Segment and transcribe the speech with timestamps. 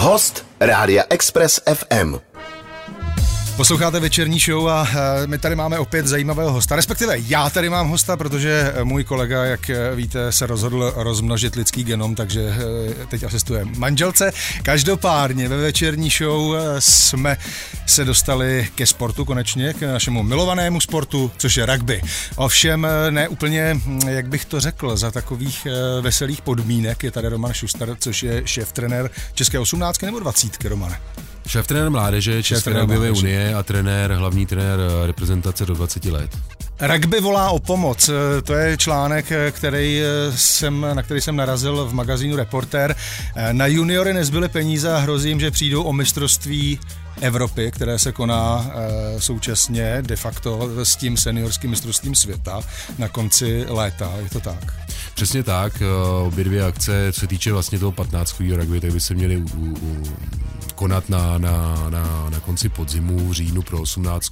[0.00, 2.29] Host Rádia Express FM.
[3.60, 6.76] Posloucháte večerní show a eh, my tady máme opět zajímavého hosta.
[6.76, 11.84] Respektive já tady mám hosta, protože můj kolega, jak eh, víte, se rozhodl rozmnožit lidský
[11.84, 12.54] genom, takže
[13.08, 14.32] teď asistuje manželce.
[14.62, 17.36] Každopádně ve večerní show jsme
[17.86, 22.02] se dostali ke sportu konečně, k našemu milovanému sportu, což je rugby.
[22.36, 25.66] Ovšem ne úplně, hm, jak bych to řekl, za takových
[26.00, 31.00] veselých podmínek je tady Roman Šuster, což je šéf trenér České 18 nebo 20 Romane.
[31.46, 36.38] Šéf trenér mládeže České rugbyové unie a trenér, hlavní trenér reprezentace do 20 let.
[36.80, 38.10] Rugby volá o pomoc.
[38.44, 40.02] To je článek, který
[40.34, 42.96] jsem, na který jsem narazil v magazínu Reporter.
[43.52, 46.78] Na juniory nezbyly peníze a hrozím, že přijdou o mistrovství
[47.20, 52.60] Evropy, které se koná e, současně de facto s tím seniorským mistrovstvím světa
[52.98, 54.12] na konci léta.
[54.22, 54.74] Je to tak?
[55.14, 55.82] Přesně tak.
[56.26, 58.40] Obě dvě akce, co se týče vlastně toho 15.
[58.40, 60.02] rugby, tak by se měly u, u,
[60.80, 64.30] konat na, na, na, na konci podzimu, v říjnu pro 18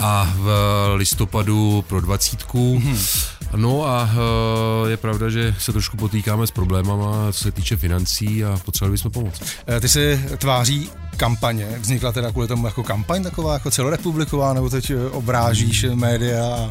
[0.00, 0.48] a v
[0.96, 2.40] listopadu pro 20.
[2.44, 3.40] Mm-hmm.
[3.56, 8.44] No a eh, je pravda, že se trošku potýkáme s problémama, co se týče financí
[8.44, 9.42] a potřebovali bychom pomoct.
[9.66, 14.70] Eh, ty si tváří kampaně, vznikla teda kvůli tomu jako kampaň taková jako celorepubliková, nebo
[14.70, 16.70] teď eh, obrážíš média a,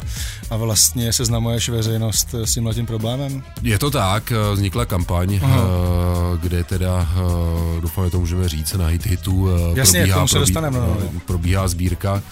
[0.50, 3.42] a vlastně seznamuješ veřejnost s tím tím problémem?
[3.62, 5.60] Je to tak, vznikla kampaň, Aha.
[6.36, 7.08] Kde teda,
[7.80, 11.20] doufám, že to můžeme říct, na hit hitu Jasně, probíhá, se dostaneme, no, no.
[11.26, 12.22] probíhá sbírka,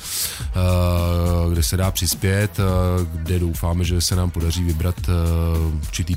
[1.50, 2.50] kde se dá přispět,
[3.12, 4.96] kde doufáme, že se nám podaří vybrat
[5.82, 6.16] určitý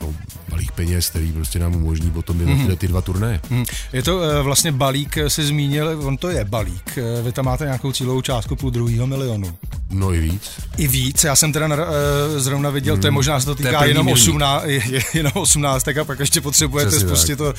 [0.00, 0.14] no,
[0.50, 2.76] balík peněz, který prostě nám umožní potom mm-hmm.
[2.76, 3.40] ty dva turné.
[3.50, 3.64] Mm.
[3.92, 6.98] Je to vlastně balík, eh, si zmínil, on to je balík.
[7.22, 9.58] Vy tam máte nějakou cílovou částku půl druhého milionu.
[9.90, 10.50] No i víc.
[10.76, 11.74] I víc, já jsem teda uh,
[12.36, 13.00] zrovna viděl, mm.
[13.00, 13.14] to je hmm.
[13.14, 14.64] možná se to týká to jenom, 18,
[15.14, 17.54] jenom 18, a pak ještě potřebujete Přesně spustit to,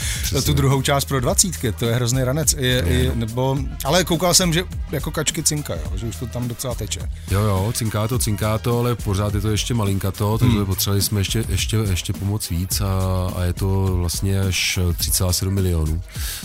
[0.45, 2.53] tu druhou část pro dvacítky, to je hrozný ranec.
[2.53, 6.47] Je, je, nebo, ale koukal jsem, že jako kačky cinka, jo, že už to tam
[6.47, 6.99] docela teče.
[7.31, 10.65] Jo, jo, cinká to, cinká to, ale pořád je to ještě malinko to, takže hmm.
[10.65, 16.01] potřebovali jsme ještě, ještě, ještě pomoc víc a, a je to vlastně až 3,7 milionů,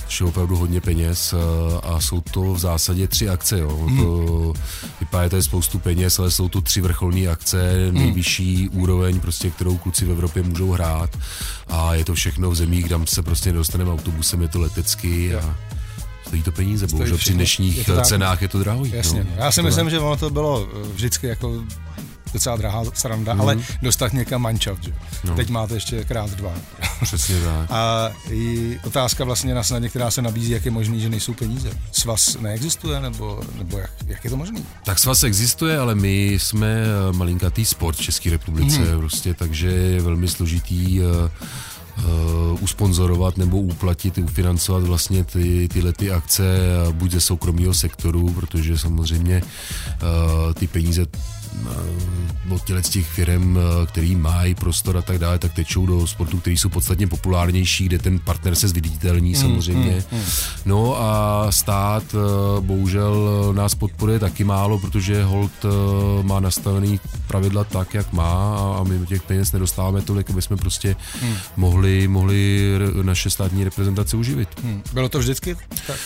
[0.07, 3.59] což je opravdu hodně peněz a, a jsou to v zásadě tři akce.
[3.59, 3.77] Jo.
[3.77, 3.99] Hmm.
[3.99, 4.53] To,
[5.01, 7.99] vypadá to je spoustu peněz, ale jsou to tři vrcholné akce, hmm.
[7.99, 8.81] nejvyšší hmm.
[8.83, 11.19] úroveň, prostě, kterou kluci v Evropě můžou hrát
[11.69, 15.57] a je to všechno v zemích, kam se prostě nedostaneme autobusem, je to letecky a
[16.27, 18.91] stojí to peníze, bohužel při dnešních je cenách je to drahý.
[18.95, 19.27] Jasně.
[19.31, 21.63] No, Já si myslím, že ono to bylo vždycky jako
[22.33, 23.41] docela drahá sranda, mm.
[23.41, 24.93] ale dostat někam mančat, že?
[25.25, 25.35] No.
[25.35, 26.55] Teď máte ještě krát dva.
[27.03, 27.71] Přesně tak.
[27.71, 31.71] A i otázka vlastně na snadě, která se nabízí, jak je možný, že nejsou peníze.
[31.93, 34.61] Svaz neexistuje, nebo, nebo jak, jak je to možné?
[34.85, 38.99] Tak svaz existuje, ale my jsme eh, malinkatý sport v České republice, mm.
[38.99, 46.45] prostě, takže je velmi složitý uh, usponzorovat nebo uplatit, ufinancovat vlastně ty, tyhle ty akce
[46.93, 51.07] buď ze soukromého sektoru, protože samozřejmě uh, ty peníze
[52.51, 56.07] od těle z těch firm, eh, který mají prostor a tak dále, tak tečou do
[56.07, 60.05] sportu, který jsou podstatně populárnější, kde ten partner se zviditelní mm, samozřejmě.
[60.13, 60.25] Mm, mm.
[60.65, 65.53] No a stát eh, bohužel nás podporuje taky málo, protože Holt
[66.23, 70.97] má nastavený pravidla tak, jak má a my těch peněz nedostáváme tolik, aby jsme prostě
[71.23, 71.35] mm.
[71.57, 72.71] mohli, mohli
[73.03, 74.49] naše státní reprezentace uživit.
[74.63, 74.83] Mm.
[74.93, 75.57] Bylo to vždycky
[75.87, 75.97] tak?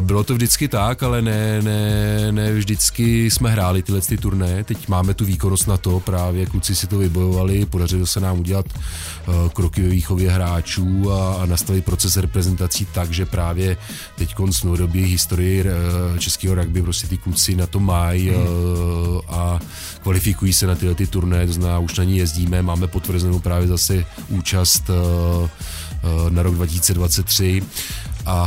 [0.00, 4.64] Bylo to vždycky tak, ale ne, ne, ne vždycky jsme hráli tyhle ty turné.
[4.64, 8.40] Teď teď máme tu výkonnost na to, právě kluci si to vybojovali, podařilo se nám
[8.40, 13.76] udělat uh, kroky ve výchově hráčů a, a nastavit proces reprezentací tak, že právě
[14.16, 18.36] teď konc novodobě historii uh, českého rugby prostě ty kluci na to mají uh,
[19.28, 19.60] a
[20.02, 23.68] kvalifikují se na tyhle ty turné, to znamená, už na ní jezdíme, máme potvrzenou právě
[23.68, 24.90] zase účast
[26.28, 27.62] na rok 2023
[28.28, 28.44] a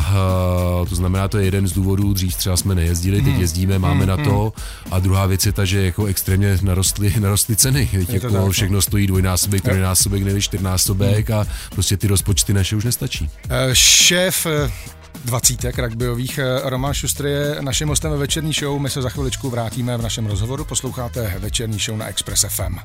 [0.81, 3.41] uh, to znamená, to je jeden z důvodů, dřív třeba jsme nejezdili, teď hmm.
[3.41, 4.31] jezdíme, máme na hmm, to.
[4.31, 4.93] Hmm.
[4.93, 7.89] A druhá věc je ta, že jako extrémně narostly, narostly ceny.
[7.91, 8.51] Teď jako tak, no.
[8.51, 13.29] všechno stojí dvojnásobek, trojnásobek, nebo čtyřnásobek a prostě ty rozpočty naše už nestačí.
[13.45, 14.71] Uh, šéf eh,
[15.25, 16.37] dvacítek rugbyových.
[16.37, 18.79] Eh, Roman Šustr je naším hostem ve večerní show.
[18.79, 20.65] My se za chviličku vrátíme v našem rozhovoru.
[20.65, 22.79] Posloucháte večerní show na Express FM.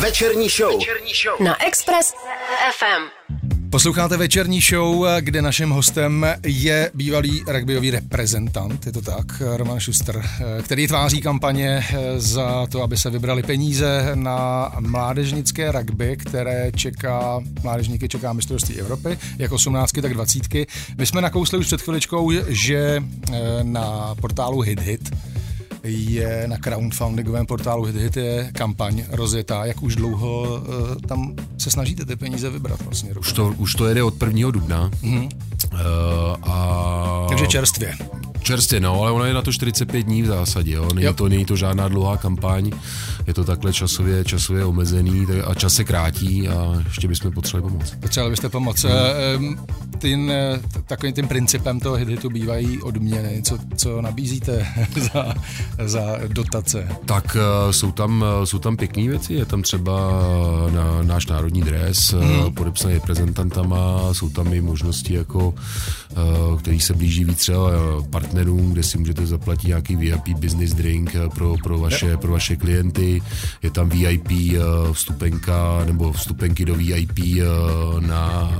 [0.00, 0.78] Večerní show.
[0.78, 1.46] Večerní show.
[1.46, 2.14] Na Express
[2.78, 3.55] FM.
[3.70, 10.22] Posloucháte večerní show, kde naším hostem je bývalý rugbyový reprezentant, je to tak, Roman Schuster,
[10.62, 11.84] který tváří kampaně
[12.16, 19.18] za to, aby se vybrali peníze na mládežnické rugby, které čeká, mládežníky čeká mistrovství Evropy,
[19.38, 20.54] jak 18, tak 20.
[20.98, 23.02] My jsme nakousli už před chviličkou, že
[23.32, 25.10] eh, na portálu HitHit
[25.86, 29.64] je na crowdfundingovém portálu HitHit je kampaň rozjetá.
[29.64, 33.14] Jak už dlouho uh, tam se snažíte ty peníze vybrat vlastně?
[33.18, 34.50] Už to, už to jede od 1.
[34.50, 34.90] dubna.
[34.90, 35.28] Mm-hmm.
[35.72, 35.80] Uh,
[36.42, 37.94] a Takže čerstvě.
[38.46, 40.88] Čerstvě, no, ale ona je na to 45 dní v zásadě, jo.
[40.94, 42.70] Není, to, není to žádná dlouhá kampaň,
[43.26, 47.94] je to takhle časově, časově omezený a čas se krátí a ještě bychom potřebovali pomoct.
[48.00, 48.84] Potřebovali byste pomoc.
[48.84, 49.56] Hmm.
[49.98, 50.32] Tím,
[50.86, 53.42] takovým tím principem toho hitu bývají odměny.
[53.42, 54.66] Co, co nabízíte
[55.12, 55.34] za,
[55.84, 56.88] za dotace?
[57.04, 60.10] Tak eh, jsou tam, eh, jsou tam pěkné věci, je tam třeba
[60.74, 62.54] na, náš národní dres, hmm.
[62.54, 65.54] podepsaný reprezentantama, jsou tam i možnosti, jako,
[66.58, 67.70] který se blíží víc třeba
[68.36, 72.56] partnerům, kde si můžete zaplatit nějaký VIP business drink eh, pro, pro, vaše, pro vaše
[72.56, 73.22] klienty.
[73.62, 74.58] Je tam VIP eh,
[74.92, 77.44] vstupenka nebo vstupenky do VIP eh,
[78.00, 78.52] na,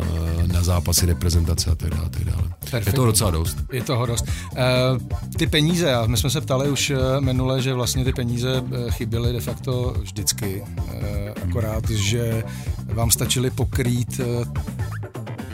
[0.53, 2.09] na zápasy reprezentace a tak dále.
[2.09, 2.83] Tak dále.
[2.87, 3.57] Je toho docela dost.
[3.73, 4.25] Je toho dost.
[5.37, 9.95] ty peníze, my jsme se ptali už minule, že vlastně ty peníze chyběly de facto
[10.01, 10.63] vždycky.
[11.49, 12.45] akorát, že
[12.95, 14.21] vám stačily pokrýt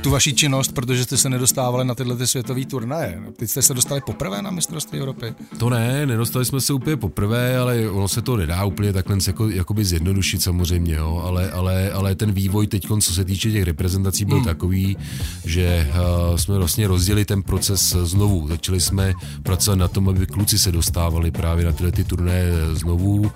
[0.02, 3.22] tu vaši činnost, protože jste se nedostávali na tyhle ty světové turnaje.
[3.36, 5.34] Teď jste se dostali poprvé na mistrovství Evropy?
[5.58, 9.48] To ne, nedostali jsme se úplně poprvé, ale ono se to nedá úplně takhle jako,
[9.48, 11.22] jakoby zjednodušit samozřejmě, jo.
[11.24, 14.44] Ale, ale, ale ten vývoj teď, co se týče těch reprezentací, byl hmm.
[14.44, 14.96] takový,
[15.44, 18.48] že uh, jsme vlastně rozdělili ten proces znovu.
[18.48, 23.32] Začali jsme pracovat na tom, aby kluci se dostávali právě na tyhle ty turnaje znovu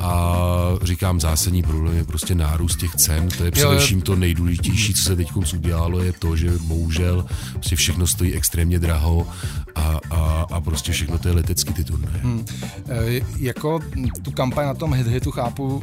[0.00, 0.36] a
[0.82, 5.16] říkám, zásadní problém je prostě nárůst těch cen, to je především to nejdůležitější, co se
[5.16, 9.28] teď udělalo, je to, že bohužel prostě všechno stojí extrémně draho
[9.74, 12.00] a, a, a prostě všechno to je letecký titul.
[12.22, 12.44] Hmm.
[12.88, 13.80] E, jako
[14.22, 15.82] tu kampaň na tom hit hitu chápu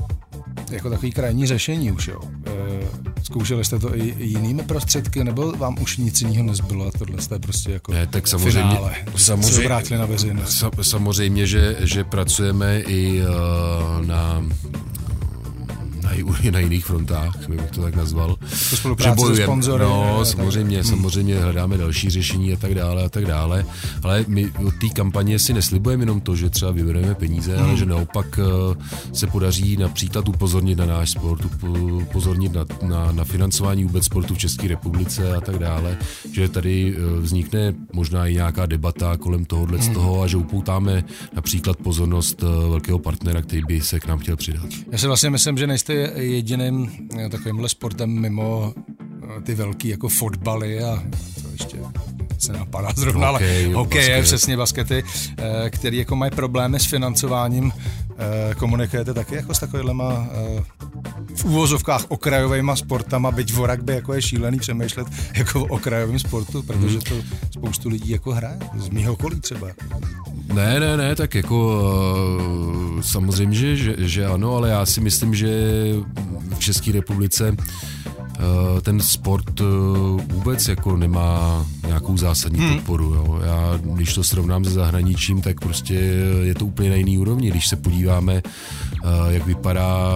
[0.72, 2.22] jako takový krajní řešení už, jo.
[2.46, 2.52] E,
[3.24, 7.40] zkoušeli jste to i jinými prostředky, nebo vám už nic jiného nezbylo a tohle jste
[7.40, 10.64] prostě jako ne, tak samozřejmě, finále, samozřejmě, se na veřejnost.
[10.82, 14.46] Samozřejmě, že, že pracujeme i uh, na
[16.44, 18.36] i na jiných frontách, bych to tak nazval.
[18.70, 19.84] To spolupráce se sponzory.
[19.84, 20.86] No, samozřejmě, tak.
[20.86, 23.66] samozřejmě hledáme další řešení a tak dále a tak dále,
[24.04, 27.66] ale my od té kampaně si neslibujeme jenom to, že třeba vybereme peníze, hmm.
[27.66, 28.76] ale že naopak eh,
[29.14, 31.42] se podaří například upozornit na náš sport,
[32.02, 35.98] upozornit na, na, na financování vůbec sportu v České republice a tak dále,
[36.32, 39.92] že tady eh, vznikne možná i nějaká debata kolem tohohle hmm.
[39.92, 41.04] z toho a že upoutáme
[41.34, 44.66] například pozornost eh, velkého partnera, který by se k nám chtěl přidat.
[44.92, 48.74] Já si vlastně myslím, že nejste jediným eh, takovýmhle sportem mimo
[49.38, 51.04] eh, ty velký jako fotbaly a
[51.42, 51.78] to ještě
[52.40, 55.04] se napadá zrovna, hokej, ale hokej je přesně baskety,
[55.38, 57.72] eh, který jako mají problémy s financováním.
[58.58, 60.28] Komunikujete taky jako s takovýhlema
[61.36, 66.64] v úvozovkách okrajovými sportama, byť v rugby jako je šílený přemýšlet jako o okrajovém sportu,
[66.64, 67.16] protože to
[67.52, 69.68] spoustu lidí jako hraje, z mýho okolí třeba.
[70.56, 71.82] Ne, ne, ne, tak jako
[73.02, 75.50] samozřejmě, že, že, že ano, ale já si myslím, že
[76.56, 77.56] v České republice
[78.40, 79.64] Eh, ten sport eh,
[80.34, 82.76] vůbec jako nemá nějakou zásadní hmm.
[82.76, 83.14] podporu.
[83.14, 83.40] Jo.
[83.46, 85.94] Já, když to srovnám se zahraničím, tak prostě
[86.44, 87.52] je to úplně na jiný úrovni.
[87.52, 90.08] Když se podíváme, eh, jak vypadá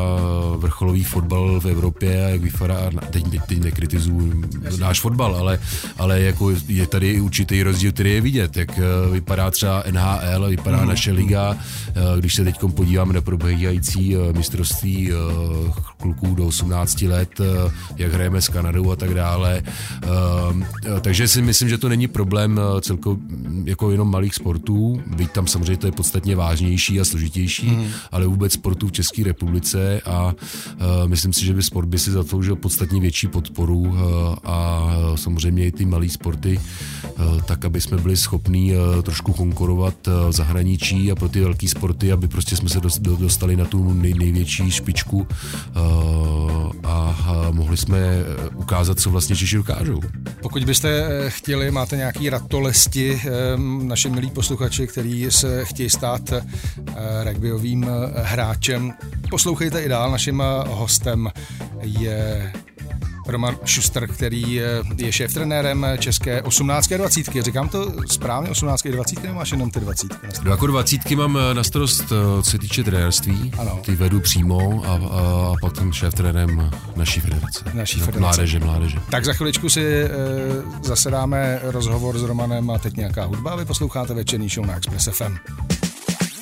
[0.57, 4.43] vrcholový fotbal v Evropě a jak vypadá, teď, teď, nekritizuju
[4.79, 5.59] náš fotbal, ale,
[5.97, 8.79] ale jako je tady i určitý rozdíl, který je vidět, jak
[9.11, 10.87] vypadá třeba NHL, vypadá hmm.
[10.87, 11.57] naše liga,
[12.19, 15.11] když se teď podíváme na probíhající mistrovství
[15.97, 17.41] kluků do 18 let,
[17.97, 19.61] jak hrajeme s Kanadou a tak dále.
[21.01, 23.23] Takže si myslím, že to není problém eh, celkově
[23.63, 27.85] jako jenom malých sportů, byť tam samozřejmě to je podstatně vážnější a složitější, mm.
[28.11, 32.11] ale vůbec sportů v České republice a eh, myslím si, že by sport by si
[32.11, 36.59] zasloužil podstatně větší podporu eh, a samozřejmě i ty malé sporty,
[37.45, 38.73] tak aby jsme byli schopní
[39.03, 39.95] trošku konkurovat
[40.29, 42.79] v zahraničí a pro ty velké sporty, aby prostě jsme se
[43.19, 45.27] dostali na tu nej, největší špičku
[46.83, 47.15] a
[47.51, 48.23] mohli jsme
[48.55, 50.01] ukázat, co vlastně Češi dokážou.
[50.41, 53.29] Pokud byste eh, chtěli, máte nějaký ratolesti, eh,
[53.83, 56.33] naši milí posluchači, který se chtějí stát
[57.23, 58.93] rugbyovým hráčem,
[59.29, 60.11] poslouchejte i dál.
[60.11, 61.29] Naším hostem
[61.81, 62.53] je
[63.31, 64.53] Roman Schuster, který
[64.97, 66.91] je šéf trenérem české 18.
[66.91, 67.27] a 20.
[67.41, 68.85] Říkám to správně, 18.
[68.85, 69.23] a 20.
[69.23, 70.07] nebo máš jenom ty 20?
[70.43, 71.11] No jako 20.
[71.11, 73.79] mám eh, na starost, eh, co se týče trenérství, ano.
[73.85, 74.97] ty vedu přímo a, a,
[75.51, 77.63] a potom šéf trenérem naší federace.
[77.73, 78.19] Naší federace.
[78.19, 78.97] Mládeže, mládeže.
[79.11, 80.09] Tak za chviličku si e,
[80.83, 83.55] zase dáme rozhovor s Romanem a teď nějaká hudba.
[83.55, 85.37] Vy posloucháte večerní show na Express FM.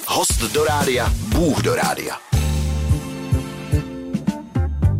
[0.07, 2.26] Host do rádia, Bůh do rádia.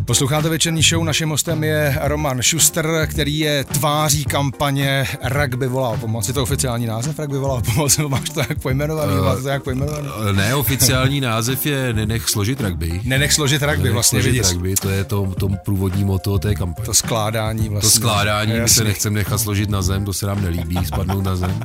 [0.08, 5.96] Posloucháte večerní show, naším hostem je Roman Schuster, který je tváří kampaně Rugby volá o
[5.96, 6.28] pomoc.
[6.28, 9.12] Je to oficiální název Rugby volá o pomoc, nebo máš to jak pojmenovaný?
[9.12, 10.08] Uh, máš to jak pojmenovaný?
[10.32, 13.00] Neoficiální název je Nenech složit rugby.
[13.04, 14.52] Nenech složit rugby, Nenech vlastně složit vidíš.
[14.52, 16.86] rugby, to je to, to průvodní moto té kampaně.
[16.86, 17.90] To skládání vlastně.
[17.90, 21.36] To skládání, my se nechcem nechat složit na zem, to se nám nelíbí, spadnout na
[21.36, 21.60] zem.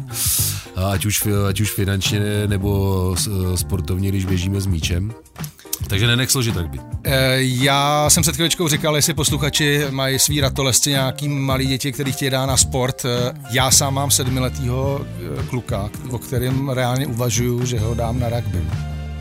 [0.92, 3.16] Ať už, ať už finančně nebo
[3.56, 5.14] sportovně, když běžíme s míčem.
[5.88, 6.80] Takže nenech složit rugby.
[7.04, 12.12] Eh, já jsem před chvíličkou říkal, jestli posluchači mají svý ratolesci nějaký malý děti, který
[12.12, 13.06] chtějí dát na sport.
[13.06, 18.30] Eh, já sám mám sedmiletýho eh, kluka, o kterém reálně uvažuju, že ho dám na
[18.30, 18.58] rugby.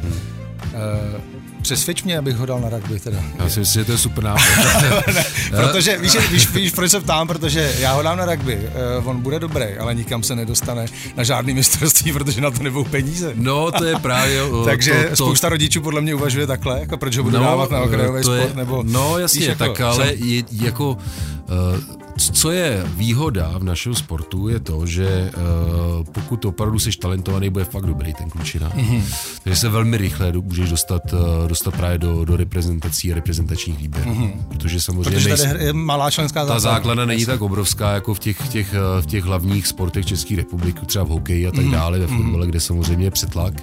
[0.02, 1.31] Hmm.
[1.72, 3.18] Přesvědč mě, abych ho dal na rugby teda.
[3.38, 4.42] Já si myslím, že to je super nápad.
[5.50, 9.20] protože víš, víš, víš, proč se ptám, protože já ho dám na rugby, uh, on
[9.20, 10.86] bude dobrý, ale nikam se nedostane
[11.16, 13.32] na žádný mistrovství, protože na to nebudou peníze.
[13.34, 14.44] No, to je právě...
[14.44, 15.16] Uh, Takže to, to...
[15.16, 18.38] spousta rodičů podle mě uvažuje takhle, jako proč ho budu no, dávat na okrajový sport,
[18.38, 18.82] je, nebo...
[18.86, 20.90] No, jasně, víš, jako, tak ale je, jako...
[20.90, 27.50] Uh, co je výhoda v našem sportu, je to, že uh, pokud opravdu jsi talentovaný,
[27.50, 28.68] bude fakt dobrý ten klučina.
[28.70, 29.02] Mm-hmm.
[29.44, 34.10] Takže se velmi rychle můžeš dostat, uh, dostat právě do, do reprezentací a reprezentačních výběrů.
[34.10, 34.32] Mm-hmm.
[34.48, 36.70] Protože samozřejmě Protože tady je malá členská základna.
[36.70, 40.36] Ta základna není tak obrovská jako v těch, těch, eh, v těch hlavních sportech České
[40.36, 41.70] republiky, třeba v hokeji a tak mm-hmm.
[41.70, 42.22] dále, ve mhm.
[42.22, 43.54] fotbale, kde samozřejmě je přetlak,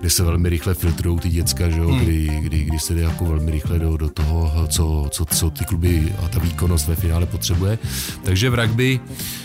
[0.00, 2.00] kde se velmi rychle filtrují ty děcka, že jo, mm-hmm.
[2.00, 5.64] kdy, kdy, kdy se jde jako velmi rychle do, do toho, co, co, co ty
[5.64, 7.78] kluby a ta výkonnost ve finále potřebuje.
[8.24, 9.00] Takže v rugby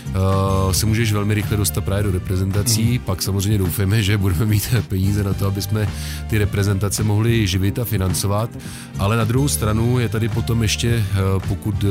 [0.08, 2.98] uh, se můžeš velmi rychle dostat právě do reprezentací, mm.
[2.98, 5.88] pak samozřejmě doufáme, že budeme mít peníze na to, aby jsme
[6.30, 8.50] ty reprezentace mohli živit a financovat,
[8.98, 11.90] ale na druhou stranu je tady potom ještě, uh, pokud uh,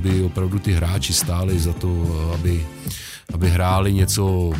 [0.00, 2.66] by opravdu ty hráči stáli za to, aby,
[3.34, 4.52] aby hráli něco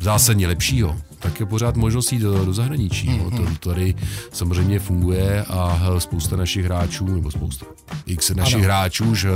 [0.00, 3.08] zásadně lepšího, tak je pořád možnost jít do, do zahraničí.
[3.08, 3.30] Mm-hmm.
[3.40, 3.56] No.
[3.58, 3.94] To tady
[4.32, 7.66] samozřejmě funguje a spousta našich hráčů, nebo spousta
[8.06, 8.64] x našich ano.
[8.64, 9.30] hráčů už uh,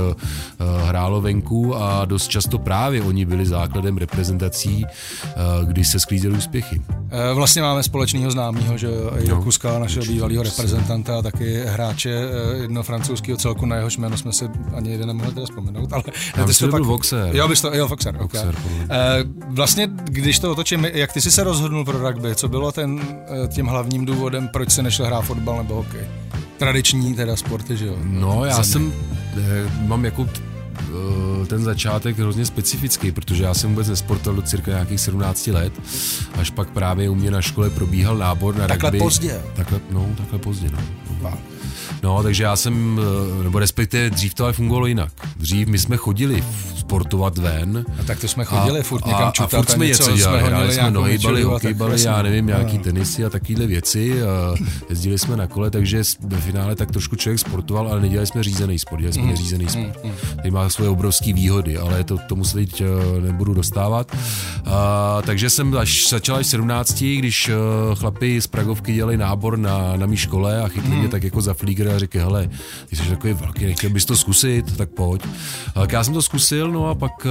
[0.85, 4.85] hrálo venku a dost často právě oni byli základem reprezentací,
[5.63, 6.81] kdy se sklízely úspěchy.
[7.11, 12.09] Eh, vlastně máme společného známého, že jo, no, Kuska, našeho bývalého reprezentanta a taky hráče
[12.61, 16.03] jedno francouzského celku, na jehož jméno jsme si ani jeden nemohli teda vzpomenout, ale
[16.37, 16.83] Já ty to pak...
[16.83, 17.35] Voxer.
[17.35, 19.23] Jo, bys to, jo, Voxer, Voxer okay.
[19.47, 22.35] Vlastně, když to otočím, jak ty jsi se rozhodl rozhodnul pro rugby?
[22.35, 23.01] Co bylo ten,
[23.43, 26.07] eh, tím hlavním důvodem, proč se nešel hrát fotbal nebo hokej?
[26.57, 27.95] Tradiční teda sporty, že jo?
[28.03, 28.91] No, já Země.
[28.91, 28.93] jsem,
[29.37, 30.27] eh, mám jako
[30.79, 35.73] eh, ten začátek hrozně specifický, protože já jsem vůbec nesportoval do cirka nějakých 17 let,
[36.39, 38.99] až pak právě u mě na škole probíhal nábor na takhle rugby.
[38.99, 39.41] Takhle pozdě?
[39.55, 41.33] Takhle, no, takhle pozdě, no.
[42.03, 42.99] No, takže já jsem,
[43.43, 45.11] nebo respektive dřív to ale fungovalo jinak.
[45.37, 46.43] Dřív my jsme chodili
[46.87, 47.85] sportovat ven.
[47.99, 50.49] A tak to jsme chodili, a, furt někam čutat a, furt jsme něco dělali, jsme
[50.49, 54.23] hráli jsme nohybali, hokejbali, já nevím, nějaký tenisy a takovéhle věci.
[54.23, 54.55] A
[54.89, 58.79] jezdili jsme na kole, takže ve finále tak trošku člověk sportoval, ale nedělali jsme řízený
[58.79, 59.29] sport, dělali jsme mm.
[59.29, 60.03] neřízený sport.
[60.03, 60.11] Mm.
[60.31, 64.15] Který má svoje obrovské výhody, ale to, tomu se teď eh, nebudu dostávat.
[64.65, 67.53] A, takže jsem až začal až 17, když eh,
[67.95, 70.99] chlapi z Pragovky dělali nábor na, na mý škole a chytli mm.
[70.99, 72.49] mě tak jako za flíger a říkali, hele,
[72.89, 75.21] ty jsi takový velký, nechtěl bys to zkusit, tak pojď.
[75.75, 77.27] A já jsem to zkusil, no a pak,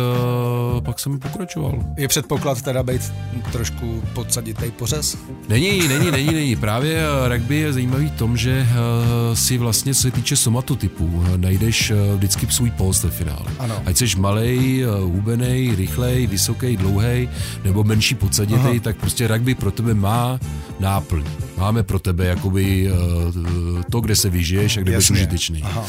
[0.74, 1.78] uh, pak jsem pokračoval.
[1.96, 3.12] Je předpoklad teda být
[3.52, 5.16] trošku podsaditej pořez?
[5.48, 6.56] Není, není, není, není.
[6.56, 11.90] Právě eh, rugby je zajímavý tom, že uh, si vlastně, co se týče somatotypů, najdeš
[11.90, 13.46] uh, vždycky svůj post ve finále.
[13.58, 13.82] Ano.
[13.86, 17.28] Ať jsi malej, uh, hubenej, rychlej, vysoký, dlouhý
[17.64, 20.40] nebo menší podsaditej, tak prostě rugby pro tebe má
[20.80, 21.24] náplň.
[21.56, 25.62] Máme pro tebe jakoby uh, to, kde se vyžiješ a kde budeš užitečný.
[25.62, 25.84] Aha.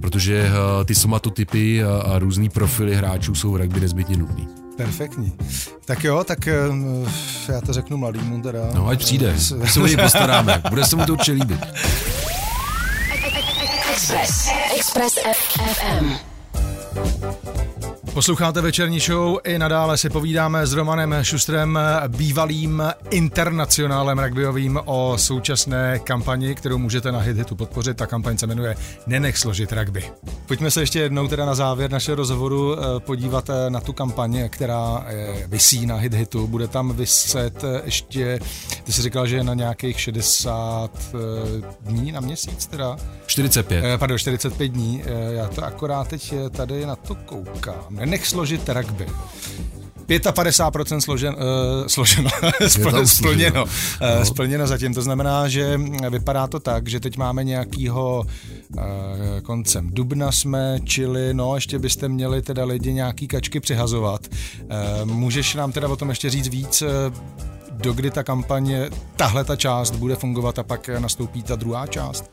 [0.00, 4.48] Protože uh, ty somatotypy a, a různý profily hráčů jsou v rugby nezbytně nutný.
[4.76, 5.32] Perfektní.
[5.84, 6.46] Tak jo, tak
[7.48, 8.58] já to řeknu mladýmu teda.
[8.74, 11.60] No ať přijde, my se o něj postaráme, bude se mu to určitě líbit.
[13.92, 14.48] Express.
[14.76, 16.14] Express FM.
[18.16, 25.98] Posloucháte večerní show, i nadále si povídáme s Romanem Šustrem, bývalým internacionálem rugbyovým o současné
[25.98, 27.96] kampani, kterou můžete na HitHitu podpořit.
[27.96, 30.04] Ta kampaň se jmenuje Nenech složit rugby.
[30.46, 34.48] Pojďme se ještě jednou teda na závěr našeho rozhovoru eh, podívat eh, na tu kampaň,
[34.48, 36.46] která eh, vysí na HitHitu.
[36.46, 38.38] Bude tam vyset ještě,
[38.84, 40.90] ty jsi říkal, že je na nějakých 60
[41.80, 42.96] dní na měsíc teda?
[43.26, 43.98] 45.
[43.98, 45.02] Pardon, 45 dní.
[45.30, 49.06] Já to akorát teď tady na to koukám nech složit rugby.
[50.08, 52.30] 55% složen, uh, složeno,
[53.04, 53.70] splněno, uh,
[54.18, 54.24] no.
[54.24, 54.94] splněno zatím.
[54.94, 58.26] To znamená, že vypadá to tak, že teď máme nějakýho
[58.76, 58.82] uh,
[59.42, 64.20] koncem dubna jsme, čili no, ještě byste měli teda lidi nějaký kačky přihazovat.
[64.30, 66.88] Uh, můžeš nám teda o tom ještě říct víc, uh,
[67.70, 72.30] dokdy ta kampaně, tahle ta část bude fungovat a pak nastoupí ta druhá část?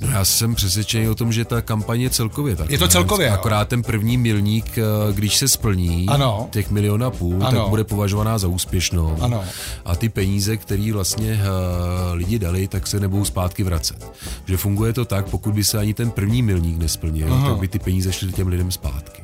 [0.00, 2.70] No já jsem přesvědčený o tom, že ta kampaně je celkově tak.
[2.70, 3.32] Je to celkově, jo.
[3.34, 6.48] Akorát ten první milník, eh, když se splní, Ano.
[6.50, 7.60] těch milion a půl, Ano.
[7.60, 9.16] tak bude považovaná za úspěšnou.
[9.20, 9.44] Ano.
[9.84, 11.40] A ty peníze, které vlastně uh,
[12.14, 14.12] lidi dali, tak se nebudou zpátky vracet.
[14.46, 17.48] Že funguje to tak, pokud by se ani ten první milník nesplnil, Aha.
[17.48, 19.22] tak by ty peníze šly těm lidem zpátky.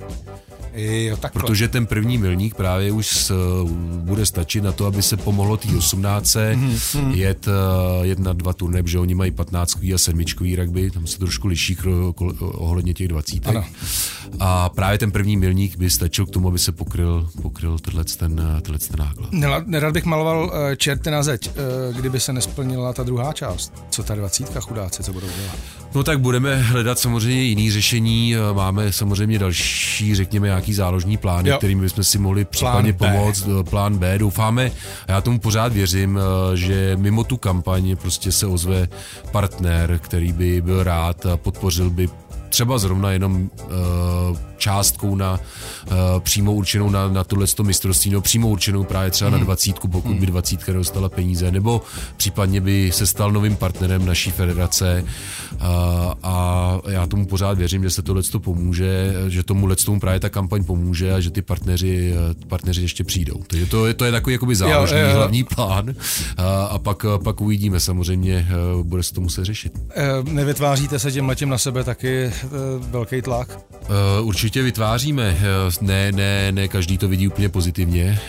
[0.77, 1.41] Jo, takhle.
[1.43, 3.33] Protože ten první milník právě už s,
[3.97, 6.37] bude stačit na to, aby se pomohlo té 18.
[6.55, 11.07] Mhm, jet, eh, jet na dva turné, protože oni mají 15 a 7 rugby, tam
[11.07, 11.77] se trošku liší
[12.41, 13.47] ohledně těch 20.
[13.47, 13.65] Ano.
[14.41, 18.41] A právě ten první milník by stačil k tomu, aby se pokryl, pokryl tenhle ten,
[18.59, 19.33] eh, tenhle ten náklad.
[19.67, 21.53] Nerad bych maloval eh, čerty na zeď, eh,
[21.99, 23.73] kdyby se nesplnila ta druhá část.
[23.91, 25.57] Co ta dvacítka chudáci, co budou dělat?
[25.95, 28.35] No tak budeme hledat samozřejmě jiný řešení.
[28.37, 31.57] Eh, Máme samozřejmě další, řekněme, nějaký záložní plány, Jo.
[31.59, 32.99] kterými bychom si mohli případně B.
[32.99, 33.49] pomoct.
[33.61, 34.19] Eh, Plán B.
[34.19, 34.71] Doufáme,
[35.09, 38.89] a já tomu pořád věřím, eh, že mimo tu kampaň prostě se ozve
[39.33, 42.09] partner, který by byl rád a podpořil by
[42.57, 48.49] třeba zrovna jenom uh, částkou na uh, přímo určenou na, na tohle mistrovství, no přímo
[48.49, 49.39] určenou právě třeba Hmm.
[49.39, 51.83] na dvacítku, pokud by dvacítka nedostala peníze, nebo
[52.17, 55.05] případně by se stal novým partnerem naší federace
[55.53, 55.59] uh,
[56.23, 60.65] a já tomu pořád věřím, že se tohle pomůže, že tomu tomu právě ta kampaň
[60.65, 62.15] pomůže a že ty partneři,
[62.49, 63.43] partneři ještě přijdou.
[63.47, 65.17] Takže to je, to je takový jakoby záložní jo, jo.
[65.17, 65.95] hlavní plán
[66.37, 68.49] a, a pak, pak uvidíme samozřejmě,
[68.83, 69.73] bude se to muset řešit.
[69.97, 72.31] Eh, Nevytváříte se tím letím na sebe taky
[72.79, 73.59] velký tlak?
[74.21, 75.39] Uh, určitě vytváříme.
[75.41, 78.21] Uh, Ne, ne, ne každý to vidí úplně pozitivně,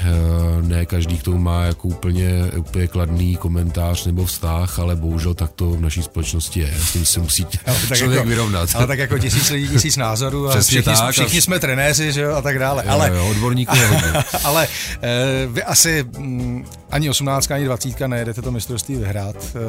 [0.61, 5.51] ne každý k tomu má jako úplně, úplně kladný komentář nebo vztah, ale bohužel tak
[5.51, 6.73] to v naší společnosti je.
[6.79, 7.45] S tím se musí
[7.93, 8.69] člověk vyrovnat.
[8.75, 11.11] Ale tak jako tisíc lidí, tisíc názorů a Přesně všichni, tak.
[11.11, 12.83] všichni jsme trenéři, že jo, a tak dále.
[12.85, 14.23] Jo, ale, jo, odborníků je hodně.
[14.43, 14.67] ale
[15.01, 19.59] eh, vy asi mm, ani 18, ani 20 nejedete to mistrovství vyhrát, eh,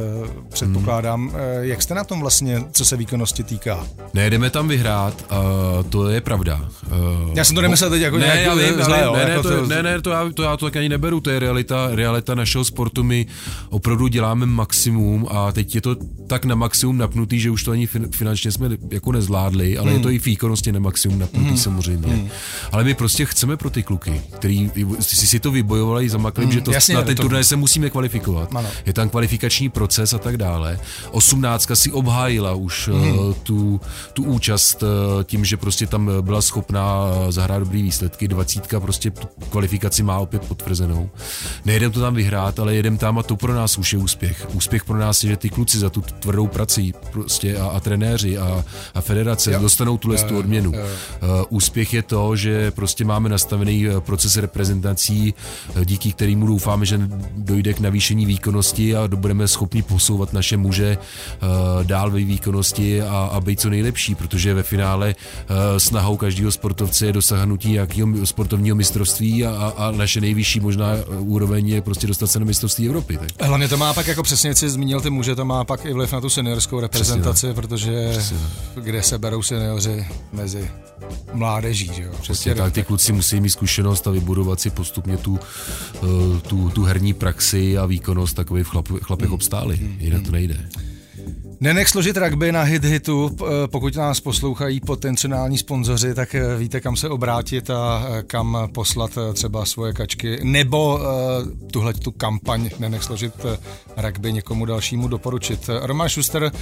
[0.49, 1.33] předpokládám.
[1.35, 3.87] Eh, Jak jste na tom vlastně, co se výkonnosti týká?
[4.29, 6.61] Nejedeme tam vyhrát, uh, to je pravda.
[6.91, 8.85] Uh, Já jsem to nemyslel teď jako ne, nějak já vím, ne,
[9.25, 11.31] ne, jako to, to- ne, ne, to já, to já to tak ani neberu, to
[11.31, 13.27] je realita, realita našeho sportu, my
[13.71, 17.87] opravdu děláme maximum a teď je to tak na maximum napnutý, že už to ani
[17.87, 19.97] fin, finančně jsme jako nezvládli, ale Hmm.
[19.97, 22.31] je to i v výkonnosti na maximum napnutý samozřejmě.
[22.73, 24.71] Ale my prostě chceme pro ty kluky, který
[25.01, 27.91] si, si to vybojovali, zamakli, že to Hmm, jasně, na ten to- turnaj se musíme
[27.91, 28.49] kvalifikovat.
[28.55, 28.69] Ano.
[28.87, 30.79] Je tam kvalifikační proces a tak dále.
[31.11, 33.19] Osmnáctka si obhájila už Mhm.
[33.19, 33.81] uh, tu,
[34.19, 34.89] tu účast uh,
[35.25, 38.29] tím, že prostě tam byla schopná uh, zahrát dobrý výsledky.
[38.29, 41.11] Dvacítka prostě tu kvalifikaci má opět potvrzenou.
[41.65, 44.47] Nejedem to tam vyhrát, ale jedem tam a to pro nás už je úspěch.
[44.55, 48.39] Úspěch pro nás je, že ty kluci za tu tvrdou prací prostě a, a trenéři
[48.39, 49.61] a, a federace Jo.
[49.61, 50.73] dostanou tuhle tu odměnu.
[50.75, 50.81] jo.
[50.83, 55.35] Uh, úspěch je to, že prostě máme nastavený eh, proces reprezentací,
[55.75, 57.01] eh, díky kterému doufáme, že
[57.37, 63.31] dojde k navýšení výkonnosti a budeme schopni posouvat naše muže uh, dál ve výkonnosti a,
[63.33, 68.77] a být co nejlepší, protože ve finále uh, snahou každého sportovce je dosáhnutí nějakého sportovního
[68.77, 72.87] mistrovství a, a, a naše nejvyšší možná eh, úroveň je prostě dostat se na mistrovství
[72.87, 73.19] Evropy.
[73.19, 73.49] Tak.
[73.49, 76.13] Hlavně to má pak, jako přesně jsi zmínil ty muže, to má pak i vliv
[76.13, 78.13] na tu seniorskou reprezentaci, protože
[78.75, 80.71] kde se berou seniori mezi
[81.33, 82.13] mládeží, že jo?
[82.21, 85.39] Přesně tak, ty kluci musí mít zkušenost a vybudovat si postupně tu,
[85.95, 89.79] eh, tu, tu herní praxi a výkonnost takový v chlap, chlapech obstáli.
[89.99, 90.69] Jinak to nejde.
[91.61, 96.81] Nenech složit rugby na hit hitu, eh, pokud nás poslouchají potenciální sponzoři, tak eh, víte,
[96.81, 101.03] kam se obrátit a eh, kam poslat třeba svoje kačky, nebo uh,
[101.73, 103.35] tuhle tu kampaň Nenech složit
[103.97, 105.71] rugby někomu dalšímu doporučit.
[105.83, 106.53] Roman Schuster,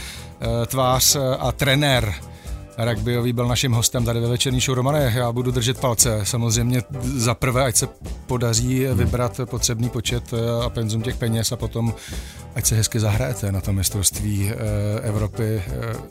[0.67, 2.15] tvář a trenér
[2.79, 4.77] rugbyový byl naším hostem tady ve večerní show.
[4.77, 6.21] Romane, já budu držet palce.
[6.23, 7.89] Samozřejmě za prvé, ať se
[8.27, 11.95] podaří vybrat potřebný počet eh, a penzum těch peněz a potom
[12.55, 15.63] ať se hezky zahrajete na to mistrovství eh, Evropy eh,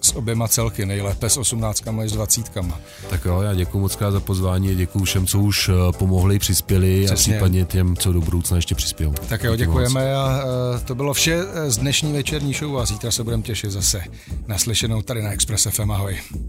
[0.01, 2.49] s oběma celky, nejlépe s 18 i s 20.
[3.09, 7.33] Tak jo, já děkuji moc za pozvání, děkuji všem, co už pomohli, přispěli Přesně.
[7.33, 9.13] a případně těm, co do budoucna ještě přispějou.
[9.29, 9.59] Tak jo, moc.
[9.59, 10.41] děkujeme a
[10.85, 14.03] to bylo vše z dnešní večerní show a zítra se budeme těšit zase
[14.47, 15.91] naslyšenou tady na Express FM.
[15.91, 16.17] Ahoj.